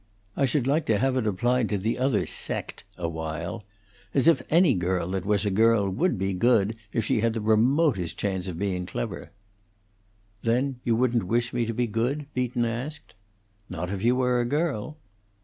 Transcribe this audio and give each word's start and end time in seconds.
I 0.35 0.45
should 0.45 0.65
like 0.65 0.87
to 0.87 0.97
have 0.97 1.15
it 1.15 1.27
applied 1.27 1.69
to 1.69 1.77
the 1.77 1.99
other 1.99 2.25
'sect' 2.25 2.85
a 2.97 3.07
while. 3.07 3.63
As 4.15 4.27
if 4.27 4.41
any 4.49 4.73
girl 4.73 5.11
that 5.11 5.27
was 5.27 5.45
a 5.45 5.51
girl 5.51 5.87
would 5.91 6.17
be 6.17 6.33
good 6.33 6.75
if 6.91 7.05
she 7.05 7.19
had 7.19 7.33
the 7.35 7.39
remotest 7.41 8.17
chance 8.17 8.47
of 8.47 8.57
being 8.57 8.87
clever." 8.87 9.29
"Then 10.41 10.79
you 10.83 10.95
wouldn't 10.95 11.25
wish 11.25 11.53
me 11.53 11.67
to 11.67 11.73
be 11.75 11.85
good?" 11.85 12.25
Beaton 12.33 12.65
asked. 12.65 13.13
"Not 13.69 13.91
if 13.91 14.01
you 14.03 14.15
were 14.15 14.41
a 14.41 14.45
girl." 14.45 14.97